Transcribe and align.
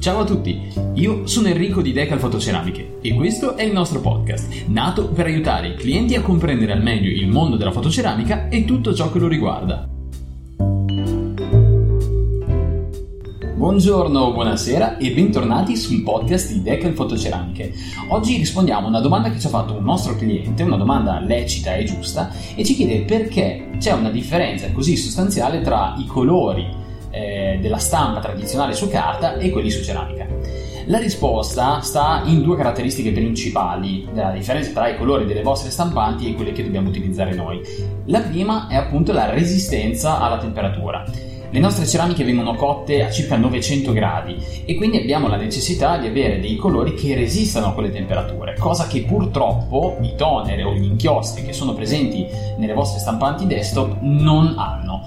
Ciao 0.00 0.20
a 0.20 0.24
tutti, 0.24 0.72
io 0.94 1.26
sono 1.26 1.48
Enrico 1.48 1.82
di 1.82 1.90
Decal 1.90 2.20
Fotoceramiche 2.20 2.98
e 3.00 3.14
questo 3.14 3.56
è 3.56 3.64
il 3.64 3.72
nostro 3.72 4.00
podcast, 4.00 4.66
nato 4.66 5.08
per 5.08 5.26
aiutare 5.26 5.70
i 5.70 5.74
clienti 5.74 6.14
a 6.14 6.22
comprendere 6.22 6.70
al 6.70 6.82
meglio 6.82 7.10
il 7.10 7.26
mondo 7.26 7.56
della 7.56 7.72
fotoceramica 7.72 8.48
e 8.48 8.64
tutto 8.64 8.94
ciò 8.94 9.10
che 9.10 9.18
lo 9.18 9.26
riguarda. 9.26 9.88
Buongiorno, 13.56 14.32
buonasera 14.32 14.98
e 14.98 15.10
bentornati 15.10 15.76
sul 15.76 16.04
podcast 16.04 16.52
di 16.52 16.62
Decal 16.62 16.92
Fotoceramiche. 16.92 17.74
Oggi 18.10 18.36
rispondiamo 18.36 18.86
a 18.86 18.90
una 18.90 19.00
domanda 19.00 19.32
che 19.32 19.40
ci 19.40 19.48
ha 19.48 19.50
fatto 19.50 19.74
un 19.74 19.82
nostro 19.82 20.14
cliente, 20.14 20.62
una 20.62 20.76
domanda 20.76 21.18
lecita 21.18 21.74
e 21.74 21.82
giusta, 21.82 22.32
e 22.54 22.64
ci 22.64 22.76
chiede 22.76 23.00
perché 23.00 23.70
c'è 23.78 23.94
una 23.94 24.10
differenza 24.10 24.70
così 24.70 24.96
sostanziale 24.96 25.60
tra 25.60 25.96
i 25.98 26.06
colori 26.06 26.77
eh, 27.10 27.58
della 27.60 27.78
stampa 27.78 28.20
tradizionale 28.20 28.74
su 28.74 28.88
carta 28.88 29.36
e 29.36 29.50
quelli 29.50 29.70
su 29.70 29.82
ceramica. 29.82 30.26
La 30.86 30.98
risposta 30.98 31.80
sta 31.80 32.22
in 32.24 32.42
due 32.42 32.56
caratteristiche 32.56 33.12
principali 33.12 34.08
della 34.10 34.30
differenza 34.30 34.70
tra 34.72 34.88
i 34.88 34.96
colori 34.96 35.26
delle 35.26 35.42
vostre 35.42 35.70
stampanti 35.70 36.26
e 36.26 36.34
quelle 36.34 36.52
che 36.52 36.62
dobbiamo 36.62 36.88
utilizzare 36.88 37.34
noi. 37.34 37.60
La 38.06 38.20
prima 38.20 38.68
è 38.68 38.76
appunto 38.76 39.12
la 39.12 39.28
resistenza 39.28 40.18
alla 40.18 40.38
temperatura. 40.38 41.04
Le 41.50 41.60
nostre 41.60 41.86
ceramiche 41.86 42.24
vengono 42.24 42.54
cotte 42.54 43.02
a 43.02 43.10
circa 43.10 43.36
900 43.36 43.92
gradi 43.92 44.36
e 44.66 44.74
quindi 44.76 44.98
abbiamo 44.98 45.28
la 45.28 45.36
necessità 45.36 45.96
di 45.96 46.06
avere 46.06 46.40
dei 46.40 46.56
colori 46.56 46.92
che 46.92 47.14
resistano 47.14 47.68
a 47.68 47.72
quelle 47.72 47.90
temperature, 47.90 48.54
cosa 48.58 48.86
che 48.86 49.02
purtroppo 49.02 49.96
i 50.02 50.14
toner 50.14 50.66
o 50.66 50.74
gli 50.74 50.84
inchiostri 50.84 51.44
che 51.44 51.54
sono 51.54 51.72
presenti 51.72 52.26
nelle 52.58 52.74
vostre 52.74 53.00
stampanti 53.00 53.46
desktop 53.46 53.96
non 54.00 54.54
hanno. 54.58 55.06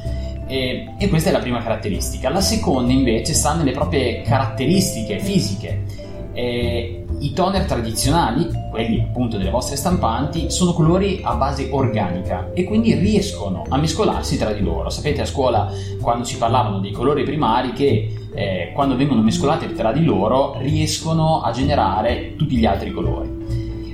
E, 0.52 0.96
e, 0.98 1.08
questa 1.08 1.30
è 1.30 1.32
la 1.32 1.40
prima 1.40 1.64
caratteristica. 1.64 2.30
La 2.30 2.42
seconda 2.42 2.92
invece 2.92 3.34
sta 3.34 3.54
nelle 3.54 3.72
proprie 3.72 4.22
caratteristiche 4.22 5.18
fisiche. 5.18 5.86
E, 6.34 7.06
I 7.20 7.32
toner 7.32 7.64
tradizionali, 7.64 8.50
quelli 8.70 9.00
appunto 9.00 9.38
delle 9.38 9.50
vostre 9.50 9.78
stampanti, 9.78 10.50
sono 10.52 10.74
colori 10.74 11.22
a 11.24 11.36
base 11.36 11.70
organica 11.72 12.50
e 12.54 12.66
quindi 12.66 12.94
riescono 12.96 13.64
a 13.70 13.78
mescolarsi 13.78 14.38
tra 14.38 14.52
di 14.52 14.62
loro. 14.62 14.90
Sapete 14.90 15.22
a 15.22 15.26
scuola 15.26 15.72
quando 16.02 16.26
ci 16.26 16.36
parlavano 16.36 16.80
dei 16.80 16.92
colori 16.92 17.24
primari 17.24 17.72
che 17.72 18.14
eh, 18.34 18.72
quando 18.74 18.98
vengono 18.98 19.22
mescolati 19.22 19.72
tra 19.72 19.94
di 19.94 20.04
loro 20.04 20.56
riescono 20.58 21.44
a 21.44 21.52
generare 21.52 22.36
tutti 22.36 22.58
gli 22.58 22.66
altri 22.66 22.92
colori. 22.92 23.41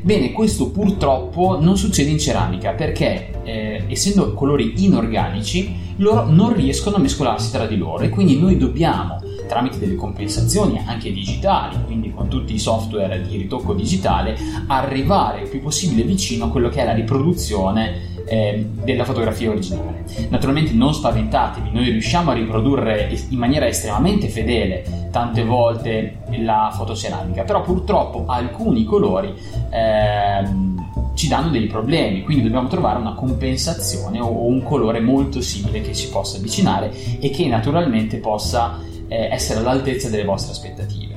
Bene, 0.02 0.32
questo 0.32 0.70
purtroppo 0.70 1.60
non 1.60 1.78
succede 1.78 2.10
in 2.10 2.20
ceramica 2.20 2.72
perché 2.72 3.42
eh, 3.44 3.84
essendo 3.88 4.34
colori 4.34 4.84
inorganici 4.84 5.86
loro 5.98 6.26
non 6.26 6.54
riescono 6.54 6.98
a 6.98 7.00
mescolarsi 7.00 7.52
tra 7.52 7.66
di 7.66 7.78
loro 7.78 8.04
e 8.04 8.10
quindi 8.10 8.40
noi 8.40 8.58
dobbiamo 8.58 9.20
tramite 9.48 9.80
delle 9.80 9.96
compensazioni 9.96 10.84
anche 10.86 11.12
digitali, 11.12 11.78
quindi 11.86 12.12
con 12.12 12.28
tutti 12.28 12.54
i 12.54 12.60
software 12.60 13.22
di 13.22 13.38
ritocco 13.38 13.74
digitale, 13.74 14.38
arrivare 14.68 15.42
il 15.42 15.50
più 15.50 15.62
possibile 15.62 16.04
vicino 16.04 16.46
a 16.46 16.50
quello 16.50 16.70
che 16.70 16.82
è 16.82 16.86
la 16.86 16.94
riproduzione 16.94 18.16
eh, 18.28 18.66
della 18.84 19.06
fotografia 19.06 19.50
originale. 19.50 20.04
Naturalmente 20.30 20.74
non 20.74 20.94
spaventatevi, 20.94 21.72
noi 21.72 21.90
riusciamo 21.90 22.32
a 22.32 22.34
riprodurre 22.34 23.10
in 23.30 23.38
maniera 23.38 23.68
estremamente 23.68 24.28
fedele 24.28 25.08
tante 25.12 25.44
volte 25.44 26.18
la 26.40 26.72
fotoceramica, 26.74 27.44
però 27.44 27.62
purtroppo 27.62 28.26
alcuni 28.28 28.84
colori 28.84 29.34
eh, 29.70 30.76
ci 31.14 31.28
danno 31.28 31.50
dei 31.50 31.66
problemi, 31.66 32.22
quindi 32.22 32.44
dobbiamo 32.44 32.68
trovare 32.68 33.00
una 33.00 33.14
compensazione 33.14 34.20
o 34.20 34.46
un 34.46 34.62
colore 34.62 35.00
molto 35.00 35.42
simile 35.42 35.82
che 35.82 35.94
si 35.94 36.10
possa 36.10 36.38
avvicinare 36.38 36.92
e 37.20 37.30
che 37.32 37.48
naturalmente 37.48 38.18
possa 38.18 38.80
eh, 39.08 39.30
essere 39.32 39.60
all'altezza 39.60 40.10
delle 40.10 40.26
vostre 40.26 40.52
aspettative. 40.52 41.17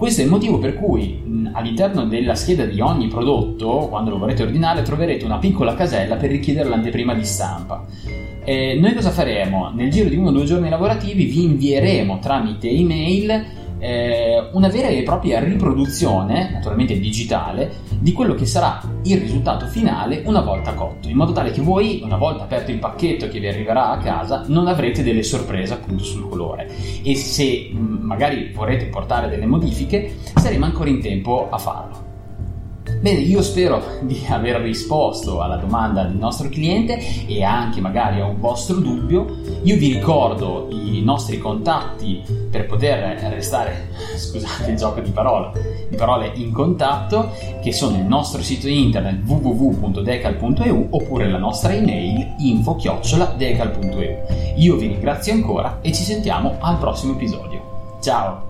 Questo 0.00 0.22
è 0.22 0.24
il 0.24 0.30
motivo 0.30 0.56
per 0.56 0.76
cui 0.76 1.20
mh, 1.22 1.50
all'interno 1.52 2.06
della 2.06 2.34
scheda 2.34 2.64
di 2.64 2.80
ogni 2.80 3.08
prodotto, 3.08 3.86
quando 3.90 4.08
lo 4.08 4.16
vorrete 4.16 4.44
ordinare, 4.44 4.80
troverete 4.80 5.26
una 5.26 5.36
piccola 5.36 5.74
casella 5.74 6.16
per 6.16 6.30
richiedere 6.30 6.70
l'anteprima 6.70 7.12
di 7.12 7.22
stampa. 7.22 7.84
Eh, 8.42 8.78
noi 8.80 8.94
cosa 8.94 9.10
faremo? 9.10 9.70
Nel 9.74 9.90
giro 9.90 10.08
di 10.08 10.16
uno 10.16 10.30
o 10.30 10.32
due 10.32 10.44
giorni 10.44 10.70
lavorativi 10.70 11.26
vi 11.26 11.42
invieremo 11.42 12.18
tramite 12.18 12.70
email 12.70 13.44
eh, 13.80 14.48
una 14.52 14.68
vera 14.68 14.88
e 14.88 15.02
propria 15.02 15.40
riproduzione, 15.40 16.50
naturalmente 16.52 16.98
digitale, 16.98 17.72
di 17.98 18.12
quello 18.12 18.34
che 18.34 18.46
sarà 18.46 18.80
il 19.02 19.18
risultato 19.18 19.66
finale 19.66 20.22
una 20.26 20.40
volta 20.40 20.74
cotto, 20.74 21.08
in 21.08 21.16
modo 21.16 21.32
tale 21.32 21.50
che 21.50 21.62
voi, 21.62 22.00
una 22.04 22.16
volta 22.16 22.44
aperto 22.44 22.70
il 22.70 22.78
pacchetto 22.78 23.28
che 23.28 23.40
vi 23.40 23.48
arriverà 23.48 23.90
a 23.90 23.98
casa, 23.98 24.44
non 24.46 24.68
avrete 24.68 25.02
delle 25.02 25.22
sorprese 25.22 25.74
appunto 25.74 26.04
sul 26.04 26.28
colore. 26.28 26.70
E 27.02 27.16
se 27.16 27.70
mm, 27.72 28.04
magari 28.04 28.52
vorrete 28.54 28.86
portare 28.86 29.28
delle 29.28 29.46
modifiche, 29.46 30.14
saremo 30.36 30.66
ancora 30.66 30.90
in 30.90 31.00
tempo 31.00 31.48
a 31.50 31.58
farlo. 31.58 32.09
Bene, 33.00 33.20
io 33.20 33.40
spero 33.40 33.82
di 34.02 34.22
aver 34.28 34.60
risposto 34.60 35.40
alla 35.40 35.56
domanda 35.56 36.02
del 36.02 36.16
nostro 36.16 36.50
cliente 36.50 36.98
e 37.26 37.42
anche 37.42 37.80
magari 37.80 38.20
a 38.20 38.26
un 38.26 38.38
vostro 38.38 38.76
dubbio. 38.76 39.38
Io 39.62 39.78
vi 39.78 39.94
ricordo 39.94 40.68
i 40.70 41.00
nostri 41.02 41.38
contatti 41.38 42.22
per 42.50 42.66
poter 42.66 43.18
restare, 43.30 43.88
scusate 44.16 44.72
il 44.72 44.76
gioco 44.76 45.00
di 45.00 45.12
parole, 45.12 45.86
di 45.88 45.96
parole 45.96 46.30
in 46.34 46.52
contatto, 46.52 47.30
che 47.62 47.72
sono 47.72 47.96
il 47.96 48.04
nostro 48.04 48.42
sito 48.42 48.68
internet 48.68 49.22
www.decal.eu 49.24 50.88
oppure 50.90 51.30
la 51.30 51.38
nostra 51.38 51.72
email 51.72 52.34
info-decal.eu. 52.38 54.16
Io 54.56 54.76
vi 54.76 54.88
ringrazio 54.88 55.32
ancora 55.32 55.78
e 55.80 55.90
ci 55.92 56.02
sentiamo 56.02 56.56
al 56.60 56.76
prossimo 56.76 57.14
episodio. 57.14 57.96
Ciao! 58.02 58.49